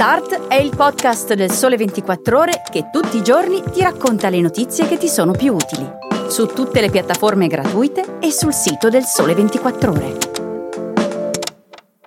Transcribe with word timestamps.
Start 0.00 0.46
è 0.48 0.54
il 0.54 0.74
podcast 0.74 1.34
del 1.34 1.50
Sole 1.50 1.76
24 1.76 2.38
Ore 2.38 2.62
che 2.72 2.88
tutti 2.90 3.18
i 3.18 3.22
giorni 3.22 3.62
ti 3.70 3.82
racconta 3.82 4.30
le 4.30 4.40
notizie 4.40 4.88
che 4.88 4.96
ti 4.96 5.08
sono 5.08 5.32
più 5.32 5.52
utili. 5.52 5.86
Su 6.26 6.46
tutte 6.46 6.80
le 6.80 6.88
piattaforme 6.88 7.48
gratuite 7.48 8.16
e 8.18 8.30
sul 8.30 8.54
sito 8.54 8.88
del 8.88 9.02
Sole 9.02 9.34
24 9.34 9.90
Ore. 9.90 10.16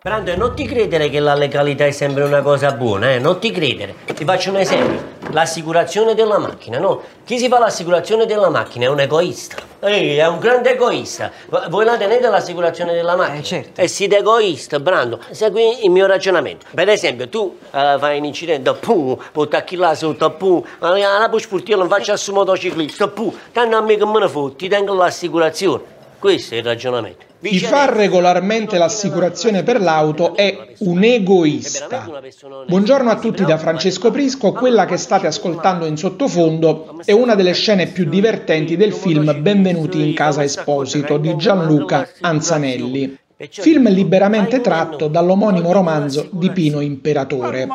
Brando, 0.01 0.35
non 0.35 0.55
ti 0.55 0.65
credere 0.65 1.07
che 1.11 1.19
la 1.19 1.35
legalità 1.35 1.85
è 1.85 1.91
sempre 1.91 2.23
una 2.23 2.41
cosa 2.41 2.71
buona, 2.71 3.11
eh? 3.11 3.19
Non 3.19 3.37
ti 3.37 3.51
credere. 3.51 3.93
Ti 4.11 4.25
faccio 4.25 4.49
un 4.49 4.57
esempio. 4.57 5.12
L'assicurazione 5.33 6.13
della 6.13 6.37
macchina, 6.37 6.77
no? 6.77 7.01
Chi 7.25 7.39
si 7.39 7.47
fa 7.47 7.57
l'assicurazione 7.57 8.27
della 8.27 8.49
macchina 8.49 8.85
è 8.85 8.87
un 8.87 8.99
egoista. 8.99 9.55
Ehi, 9.79 10.17
è 10.17 10.27
un 10.27 10.37
grande 10.37 10.73
egoista. 10.73 11.31
Voi 11.69 11.85
la 11.85 11.97
tenete 11.97 12.29
l'assicurazione 12.29 12.93
della 12.93 13.15
macchina? 13.15 13.39
Eh, 13.39 13.43
certo. 13.43 13.81
E 13.81 13.87
siete 13.87 14.17
egoista, 14.17 14.79
Brando. 14.79 15.19
Segui 15.31 15.85
il 15.85 15.89
mio 15.89 16.05
ragionamento. 16.05 16.67
Per 16.71 16.87
esempio, 16.87 17.27
tu 17.29 17.57
eh, 17.71 17.95
fai 17.97 18.19
un 18.19 18.25
incidente, 18.25 18.71
pum, 18.73 19.17
buttacchi 19.33 19.75
là 19.75 19.95
sotto, 19.95 20.29
pum, 20.33 20.61
la 20.77 21.27
puoi 21.27 21.41
sportiva 21.41 21.79
non 21.79 21.89
faccio 21.89 22.15
su 22.15 22.31
motociclista, 22.31 23.07
pum, 23.07 23.33
tanto 23.51 23.75
a 23.75 23.81
me 23.81 23.97
che 23.97 24.05
me 24.05 24.19
ne 24.19 24.29
fotti, 24.29 24.67
tengo 24.67 24.93
l'assicurazione. 24.93 25.92
Questo 26.23 26.55
è 26.55 26.59
il 26.59 26.63
ragionamento. 26.63 27.25
Chi 27.41 27.59
fa 27.59 27.93
regolarmente 27.93 28.77
l'assicurazione 28.77 29.61
per 29.61 29.81
l'auto 29.81 30.37
è 30.37 30.73
un 30.77 31.03
egoista. 31.03 32.21
Buongiorno 32.65 33.09
a 33.09 33.19
tutti 33.19 33.43
da 33.43 33.57
Francesco 33.57 34.09
Prisco, 34.09 34.53
quella 34.53 34.85
che 34.85 34.95
state 34.95 35.27
ascoltando 35.27 35.85
in 35.85 35.97
sottofondo 35.97 37.01
è 37.03 37.11
una 37.11 37.35
delle 37.35 37.51
scene 37.51 37.87
più 37.87 38.05
divertenti 38.05 38.77
del 38.77 38.93
film 38.93 39.41
Benvenuti 39.41 39.99
in 39.99 40.13
casa 40.13 40.45
Esposito 40.45 41.17
di 41.17 41.35
Gianluca 41.35 42.07
Anzanelli. 42.21 43.17
Film 43.49 43.89
liberamente 43.89 44.61
tratto 44.61 45.07
dall'omonimo 45.07 45.71
romanzo 45.71 46.27
di 46.31 46.51
Pino 46.51 46.79
Imperatore. 46.79 47.67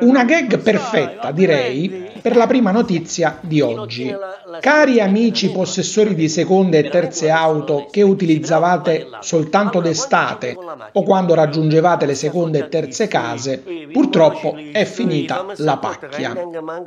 Una 0.00 0.24
gag 0.24 0.58
perfetta, 0.58 1.30
direi, 1.30 2.10
per 2.20 2.36
la 2.36 2.46
prima 2.46 2.70
notizia 2.70 3.38
di 3.40 3.60
oggi. 3.60 4.14
Cari 4.60 5.00
amici 5.00 5.50
possessori 5.50 6.14
di 6.14 6.28
seconde 6.28 6.78
e 6.78 6.88
terze 6.88 7.30
auto 7.30 7.88
che 7.90 8.02
utilizzavate 8.02 9.08
soltanto 9.20 9.80
d'estate 9.80 10.56
o 10.92 11.02
quando 11.02 11.34
raggiungevate 11.34 12.06
le 12.06 12.14
seconde 12.14 12.58
e 12.58 12.68
terze 12.68 13.08
case, 13.08 13.62
purtroppo 13.92 14.56
è 14.72 14.84
finita 14.84 15.44
la 15.56 15.76
pacchia. 15.76 16.34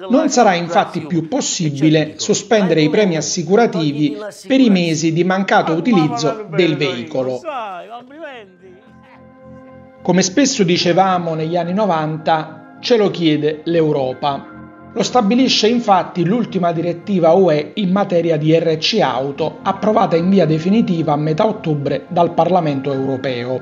Non 0.09 0.29
sarà 0.29 0.53
infatti 0.53 1.01
più 1.01 1.27
possibile 1.27 2.13
sospendere 2.17 2.81
i 2.81 2.89
premi 2.89 3.17
assicurativi 3.17 4.17
per 4.47 4.59
i 4.59 4.69
mesi 4.69 5.11
di 5.11 5.23
mancato 5.23 5.73
utilizzo 5.73 6.45
del 6.49 6.77
veicolo. 6.77 7.41
Come 10.03 10.21
spesso 10.21 10.63
dicevamo 10.63 11.33
negli 11.33 11.57
anni 11.57 11.73
90, 11.73 12.77
ce 12.79 12.95
lo 12.95 13.09
chiede 13.09 13.61
l'Europa. 13.63 14.91
Lo 14.93 15.01
stabilisce 15.01 15.67
infatti 15.67 16.23
l'ultima 16.23 16.71
direttiva 16.71 17.31
UE 17.31 17.71
in 17.75 17.91
materia 17.91 18.37
di 18.37 18.55
RC 18.55 18.99
auto, 19.01 19.59
approvata 19.63 20.15
in 20.15 20.29
via 20.29 20.45
definitiva 20.45 21.13
a 21.13 21.17
metà 21.17 21.47
ottobre 21.47 22.05
dal 22.09 22.35
Parlamento 22.35 22.93
europeo. 22.93 23.61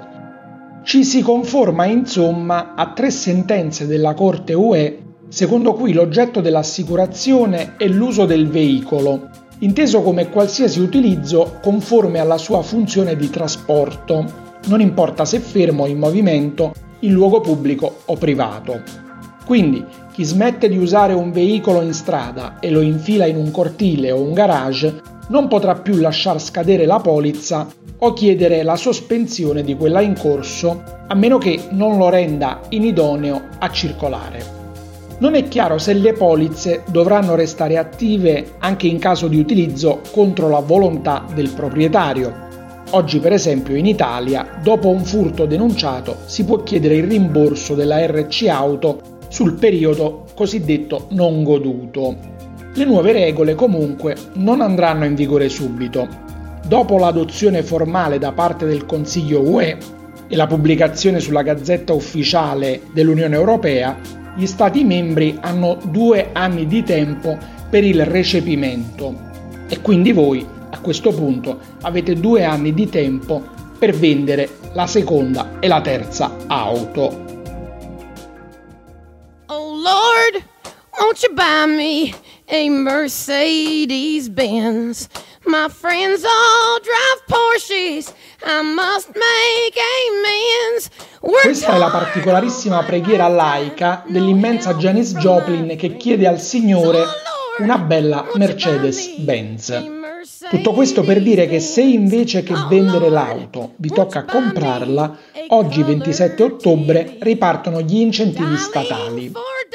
Ci 0.83 1.05
si 1.05 1.21
conforma 1.21 1.85
insomma 1.85 2.73
a 2.75 2.91
tre 2.91 3.11
sentenze 3.11 3.87
della 3.87 4.13
Corte 4.13 4.53
UE, 4.53 5.03
secondo 5.29 5.73
cui 5.73 5.93
l'oggetto 5.93 6.41
dell'assicurazione 6.41 7.75
è 7.77 7.87
l'uso 7.87 8.25
del 8.25 8.49
veicolo, 8.49 9.29
inteso 9.59 10.01
come 10.01 10.29
qualsiasi 10.29 10.79
utilizzo 10.79 11.59
conforme 11.61 12.19
alla 12.19 12.37
sua 12.37 12.61
funzione 12.61 13.15
di 13.15 13.29
trasporto, 13.29 14.25
non 14.67 14.81
importa 14.81 15.25
se 15.25 15.39
fermo 15.39 15.83
o 15.83 15.87
in 15.87 15.97
movimento, 15.97 16.73
in 16.99 17.13
luogo 17.13 17.41
pubblico 17.41 18.01
o 18.05 18.15
privato. 18.15 18.81
Quindi 19.45 19.83
chi 20.11 20.23
smette 20.23 20.67
di 20.67 20.77
usare 20.77 21.13
un 21.13 21.31
veicolo 21.31 21.81
in 21.81 21.93
strada 21.93 22.59
e 22.59 22.69
lo 22.71 22.81
infila 22.81 23.25
in 23.25 23.37
un 23.37 23.51
cortile 23.51 24.11
o 24.11 24.21
un 24.21 24.33
garage 24.33 25.01
non 25.27 25.47
potrà 25.47 25.75
più 25.75 25.97
lasciar 25.97 26.41
scadere 26.41 26.85
la 26.85 26.99
polizza 26.99 27.67
o 27.97 28.13
chiedere 28.13 28.63
la 28.63 28.75
sospensione 28.75 29.63
di 29.63 29.75
quella 29.75 30.01
in 30.01 30.17
corso 30.17 30.83
a 31.07 31.15
meno 31.15 31.37
che 31.37 31.67
non 31.71 31.97
lo 31.97 32.09
renda 32.09 32.61
inidoneo 32.69 33.41
a 33.59 33.69
circolare. 33.69 34.54
Non 35.17 35.35
è 35.35 35.47
chiaro 35.47 35.77
se 35.77 35.93
le 35.93 36.13
polizze 36.13 36.83
dovranno 36.87 37.35
restare 37.35 37.77
attive 37.77 38.55
anche 38.59 38.87
in 38.87 38.99
caso 38.99 39.27
di 39.27 39.39
utilizzo 39.39 40.01
contro 40.11 40.49
la 40.49 40.59
volontà 40.59 41.25
del 41.33 41.49
proprietario, 41.49 42.45
Oggi 42.91 43.19
per 43.19 43.33
esempio 43.33 43.75
in 43.75 43.87
Italia, 43.87 44.59
dopo 44.61 44.89
un 44.89 45.03
furto 45.03 45.45
denunciato, 45.45 46.17
si 46.25 46.45
può 46.45 46.61
chiedere 46.61 46.95
il 46.95 47.07
rimborso 47.07 47.73
della 47.73 48.05
RC 48.05 48.45
auto 48.47 49.01
sul 49.27 49.55
periodo 49.55 50.25
cosiddetto 50.35 51.07
non 51.09 51.43
goduto. 51.43 52.15
Le 52.73 52.85
nuove 52.85 53.11
regole 53.11 53.55
comunque 53.55 54.15
non 54.35 54.61
andranno 54.61 55.03
in 55.03 55.15
vigore 55.15 55.49
subito. 55.49 56.07
Dopo 56.67 56.97
l'adozione 56.97 57.63
formale 57.63 58.19
da 58.19 58.31
parte 58.31 58.65
del 58.65 58.85
Consiglio 58.85 59.41
UE 59.41 59.77
e 60.27 60.35
la 60.35 60.47
pubblicazione 60.47 61.19
sulla 61.19 61.41
Gazzetta 61.41 61.91
Ufficiale 61.91 62.81
dell'Unione 62.93 63.35
Europea, 63.35 63.97
gli 64.35 64.45
Stati 64.45 64.83
membri 64.83 65.37
hanno 65.41 65.77
due 65.85 66.29
anni 66.33 66.67
di 66.67 66.83
tempo 66.83 67.37
per 67.69 67.83
il 67.83 68.05
recepimento 68.05 69.13
e 69.67 69.81
quindi 69.81 70.11
voi 70.11 70.45
a 70.69 70.79
questo 70.79 71.11
punto 71.13 71.57
avete 71.81 72.15
due 72.15 72.43
anni 72.43 72.73
di 72.73 72.89
tempo 72.89 73.41
per 73.79 73.95
vendere 73.95 74.49
la 74.73 74.87
seconda 74.87 75.57
e 75.59 75.67
la 75.67 75.81
terza 75.81 76.35
auto. 76.47 77.23
Oh 79.47 79.75
Lord, 79.75 80.43
won't 80.99 81.23
you 81.23 81.33
buy 81.33 81.65
me 81.65 82.13
a 82.47 82.69
Mercedes 82.69 84.29
Benz? 84.29 85.07
My 85.47 85.69
friends 85.69 86.23
all 86.23 86.79
drive 86.79 87.21
Porsches. 87.29 88.13
I 88.43 88.63
must 88.63 89.09
make 89.09 89.77
amends. 90.09 90.89
Questa 91.27 91.73
è 91.73 91.77
la 91.79 91.89
particolarissima 91.89 92.83
preghiera 92.83 93.27
laica 93.27 94.03
dell'immensa 94.05 94.75
Janis 94.75 95.15
Joplin 95.15 95.75
che 95.75 95.97
chiede 95.97 96.27
al 96.27 96.39
Signore 96.39 97.03
una 97.57 97.79
bella 97.79 98.27
Mercedes-Benz. 98.35 99.83
Tutto 100.47 100.71
questo 100.73 101.01
per 101.01 101.23
dire 101.23 101.47
che 101.47 101.59
se 101.59 101.81
invece 101.81 102.43
che 102.43 102.53
vendere 102.69 103.09
l'auto 103.09 103.71
vi 103.77 103.89
tocca 103.89 104.23
comprarla, 104.23 105.17
oggi 105.47 105.81
27 105.81 106.43
ottobre 106.43 107.17
ripartono 107.21 107.81
gli 107.81 108.01
incentivi 108.01 108.55
statali. 108.55 109.31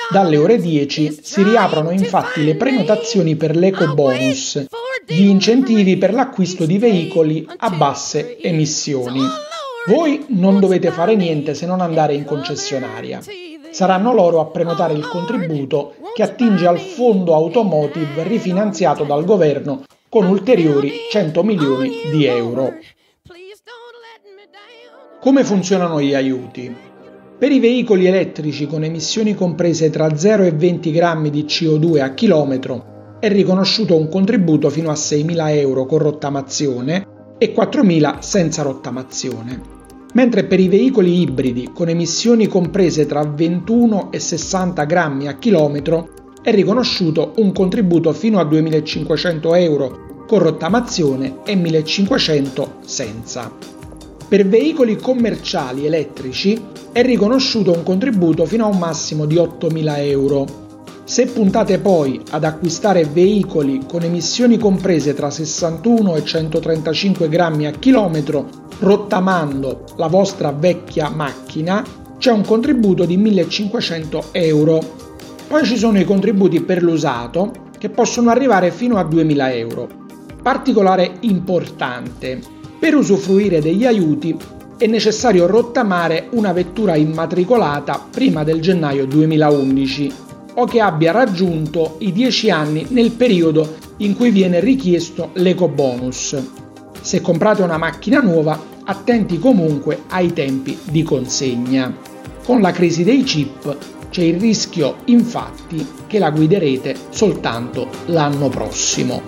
Dalle 0.08 0.36
ore 0.36 0.56
10 0.56 1.18
si 1.20 1.42
riaprono 1.42 1.90
infatti 1.90 2.44
le 2.44 2.54
prenotazioni 2.54 3.34
per 3.34 3.56
l'eco 3.56 3.92
bonus, 3.92 4.66
gli 5.04 5.24
incentivi 5.24 5.96
per 5.96 6.14
l'acquisto 6.14 6.64
di 6.64 6.78
veicoli 6.78 7.44
a 7.56 7.70
basse 7.70 8.38
emissioni. 8.40 9.48
Voi 9.86 10.26
non 10.28 10.60
dovete 10.60 10.90
fare 10.90 11.16
niente 11.16 11.54
se 11.54 11.64
non 11.64 11.80
andare 11.80 12.14
in 12.14 12.24
concessionaria. 12.24 13.20
Saranno 13.70 14.12
loro 14.12 14.40
a 14.40 14.46
prenotare 14.46 14.92
il 14.92 15.06
contributo 15.08 15.94
che 16.14 16.22
attinge 16.22 16.66
al 16.66 16.78
fondo 16.78 17.34
automotive 17.34 18.22
rifinanziato 18.24 19.04
dal 19.04 19.24
governo 19.24 19.84
con 20.08 20.26
ulteriori 20.26 20.92
100 21.10 21.42
milioni 21.42 21.90
di 22.10 22.26
euro. 22.26 22.74
Come 25.20 25.44
funzionano 25.44 26.00
gli 26.00 26.14
aiuti? 26.14 26.74
Per 27.38 27.50
i 27.50 27.58
veicoli 27.58 28.06
elettrici 28.06 28.66
con 28.66 28.84
emissioni 28.84 29.34
comprese 29.34 29.88
tra 29.88 30.14
0 30.14 30.42
e 30.42 30.52
20 30.52 30.90
grammi 30.90 31.30
di 31.30 31.44
CO2 31.44 32.02
a 32.02 32.12
chilometro 32.12 33.18
è 33.18 33.28
riconosciuto 33.28 33.96
un 33.96 34.08
contributo 34.08 34.68
fino 34.68 34.90
a 34.90 34.94
6.000 34.94 35.56
euro 35.56 35.86
con 35.86 35.98
rottamazione 35.98 37.09
e 37.42 37.54
4.000 37.54 38.18
senza 38.18 38.60
rottamazione. 38.60 39.78
Mentre 40.12 40.44
per 40.44 40.60
i 40.60 40.68
veicoli 40.68 41.22
ibridi 41.22 41.70
con 41.72 41.88
emissioni 41.88 42.46
comprese 42.46 43.06
tra 43.06 43.24
21 43.24 44.12
e 44.12 44.18
60 44.18 44.84
grammi 44.84 45.26
a 45.26 45.38
chilometro 45.38 46.10
è 46.42 46.50
riconosciuto 46.52 47.32
un 47.36 47.52
contributo 47.52 48.12
fino 48.12 48.38
a 48.40 48.44
2.500 48.44 49.56
euro 49.56 50.24
con 50.26 50.40
rottamazione 50.40 51.38
e 51.46 51.54
1.500 51.54 52.66
senza. 52.84 53.50
Per 54.28 54.46
veicoli 54.46 54.96
commerciali 54.96 55.86
elettrici 55.86 56.60
è 56.92 57.02
riconosciuto 57.02 57.72
un 57.72 57.82
contributo 57.82 58.44
fino 58.44 58.66
a 58.66 58.68
un 58.68 58.76
massimo 58.76 59.24
di 59.24 59.36
8.000 59.36 59.98
euro. 60.08 60.68
Se 61.10 61.26
puntate 61.26 61.80
poi 61.80 62.22
ad 62.30 62.44
acquistare 62.44 63.04
veicoli 63.04 63.80
con 63.84 64.04
emissioni 64.04 64.58
comprese 64.58 65.12
tra 65.12 65.28
61 65.28 66.14
e 66.14 66.24
135 66.24 67.28
grammi 67.28 67.66
a 67.66 67.72
chilometro, 67.72 68.48
rottamando 68.78 69.86
la 69.96 70.06
vostra 70.06 70.52
vecchia 70.52 71.08
macchina, 71.08 71.84
c'è 72.16 72.30
un 72.30 72.44
contributo 72.44 73.06
di 73.06 73.18
1.500 73.18 74.26
euro 74.30 74.78
poi 75.48 75.64
ci 75.64 75.76
sono 75.76 75.98
i 75.98 76.04
contributi 76.04 76.60
per 76.60 76.80
l'usato 76.80 77.50
che 77.76 77.90
possono 77.90 78.30
arrivare 78.30 78.70
fino 78.70 78.96
a 78.96 79.02
2.000 79.02 79.56
euro. 79.56 79.88
Particolare 80.40 81.14
importante, 81.22 82.38
per 82.78 82.94
usufruire 82.94 83.60
degli 83.60 83.84
aiuti 83.84 84.38
è 84.78 84.86
necessario 84.86 85.48
rottamare 85.48 86.28
una 86.34 86.52
vettura 86.52 86.94
immatricolata 86.94 88.00
prima 88.12 88.44
del 88.44 88.60
gennaio 88.60 89.06
2011 89.06 90.28
o 90.54 90.64
che 90.64 90.80
abbia 90.80 91.12
raggiunto 91.12 91.96
i 91.98 92.12
10 92.12 92.50
anni 92.50 92.86
nel 92.90 93.12
periodo 93.12 93.76
in 93.98 94.16
cui 94.16 94.30
viene 94.30 94.60
richiesto 94.60 95.30
l'ecobonus. 95.34 96.36
Se 97.00 97.20
comprate 97.20 97.62
una 97.62 97.78
macchina 97.78 98.20
nuova, 98.20 98.58
attenti 98.84 99.38
comunque 99.38 100.02
ai 100.08 100.32
tempi 100.32 100.78
di 100.84 101.02
consegna. 101.02 101.94
Con 102.44 102.60
la 102.60 102.72
crisi 102.72 103.04
dei 103.04 103.22
chip 103.22 103.76
c'è 104.10 104.22
il 104.22 104.40
rischio 104.40 104.96
infatti 105.06 105.86
che 106.06 106.18
la 106.18 106.30
guiderete 106.30 106.96
soltanto 107.10 107.88
l'anno 108.06 108.48
prossimo. 108.48 109.22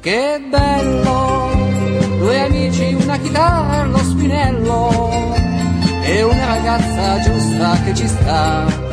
Che 0.00 0.46
bello, 0.48 1.50
due 2.18 2.40
amici, 2.40 2.96
una 3.00 3.18
chitarra, 3.18 3.84
lo 3.86 3.98
spinello 3.98 4.90
e 6.02 6.22
una 6.22 6.46
ragazza 6.46 7.20
giusta 7.20 7.82
che 7.82 7.94
ci 7.94 8.06
sta 8.06 8.85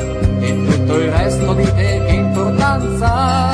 e 0.44 0.66
tutto 0.66 1.00
il 1.00 1.10
resto 1.10 1.54
di 1.54 1.64
te 1.64 2.04
che 2.06 2.14
importanza. 2.14 3.52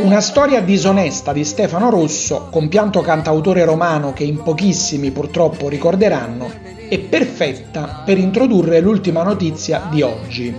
Una 0.00 0.20
storia 0.20 0.60
disonesta 0.60 1.32
di 1.32 1.44
Stefano 1.44 1.90
Rosso, 1.90 2.48
compianto 2.50 3.00
cantautore 3.00 3.64
romano 3.64 4.12
che 4.12 4.24
in 4.24 4.42
pochissimi 4.42 5.10
purtroppo 5.10 5.68
ricorderanno, 5.68 6.50
è 6.88 6.98
perfetta 6.98 8.02
per 8.04 8.18
introdurre 8.18 8.80
l'ultima 8.80 9.22
notizia 9.22 9.86
di 9.90 10.02
oggi. 10.02 10.54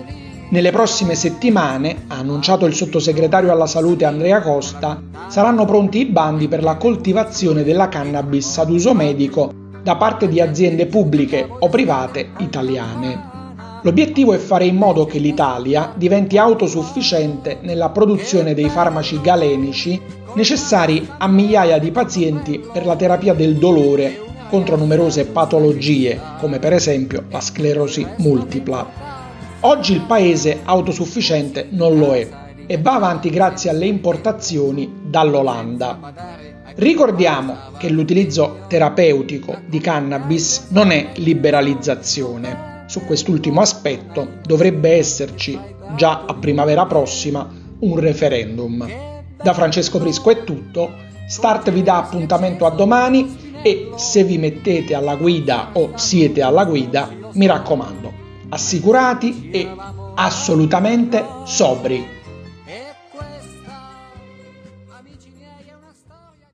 Nelle 0.50 0.71
prossime 0.71 1.15
settimane, 1.15 2.03
ha 2.07 2.18
annunciato 2.18 2.65
il 2.65 2.73
sottosegretario 2.73 3.51
alla 3.51 3.68
salute 3.68 4.06
Andrea 4.06 4.41
Costa, 4.41 5.01
saranno 5.27 5.65
pronti 5.65 6.00
i 6.00 6.06
bandi 6.06 6.47
per 6.47 6.62
la 6.62 6.75
coltivazione 6.75 7.63
della 7.63 7.88
cannabis 7.88 8.57
ad 8.57 8.69
uso 8.69 8.94
medico 8.94 9.53
da 9.81 9.95
parte 9.95 10.27
di 10.27 10.41
aziende 10.41 10.88
pubbliche 10.88 11.47
o 11.47 11.69
private 11.69 12.31
italiane. 12.39 13.31
L'obiettivo 13.83 14.33
è 14.33 14.38
fare 14.38 14.66
in 14.66 14.75
modo 14.75 15.06
che 15.06 15.18
l'Italia 15.18 15.92
diventi 15.95 16.38
autosufficiente 16.38 17.57
nella 17.62 17.89
produzione 17.89 18.54
dei 18.54 18.69
farmaci 18.69 19.19
galenici 19.22 20.00
necessari 20.36 21.07
a 21.18 21.28
migliaia 21.28 21.80
di 21.80 21.89
pazienti 21.89 22.63
per 22.72 22.86
la 22.86 22.95
terapia 22.95 23.33
del 23.33 23.56
dolore 23.56 24.22
contro 24.50 24.75
numerose 24.75 25.25
patologie 25.25 26.19
come 26.39 26.60
per 26.60 26.74
esempio 26.74 27.24
la 27.30 27.42
sclerosi 27.42 28.06
multipla. 28.18 28.88
Oggi 29.62 29.94
il 29.94 30.01
paese 30.01 30.60
autosufficiente 30.63 31.68
non 31.72 31.98
lo 31.98 32.13
è 32.13 32.28
e 32.68 32.78
va 32.78 32.94
avanti 32.94 33.31
grazie 33.31 33.72
alle 33.72 33.88
importazioni 33.88 34.94
dall'Olanda. 35.06 36.13
Ricordiamo 36.75 37.57
che 37.78 37.89
l'utilizzo 37.89 38.60
terapeutico 38.68 39.57
di 39.66 39.80
cannabis 39.80 40.68
non 40.69 40.92
è 40.92 41.10
liberalizzazione. 41.16 42.70
Su 42.92 43.06
quest'ultimo 43.06 43.62
aspetto 43.62 44.40
dovrebbe 44.44 44.90
esserci 44.98 45.58
già 45.96 46.26
a 46.28 46.34
primavera 46.34 46.86
prossima 46.88 47.50
un 47.80 47.98
referendum. 47.98 48.86
Da 49.42 49.54
Francesco 49.54 49.98
Prisco 49.98 50.30
è 50.30 50.44
tutto, 50.44 50.92
Start 51.26 51.72
vi 51.72 51.84
dà 51.84 52.00
appuntamento 52.00 52.66
a 52.66 52.72
domani 52.72 53.60
e 53.62 53.92
se 53.96 54.26
vi 54.26 54.38
mettete 54.38 54.94
alla 54.94 55.16
guida 55.16 55.70
o 55.72 55.92
siete 55.96 56.42
alla 56.42 56.66
guida, 56.66 57.10
mi 57.32 57.46
raccomando, 57.46 58.12
assicurati 58.50 59.50
e 59.52 59.70
assolutamente 60.16 61.26
sobri. 61.46 62.06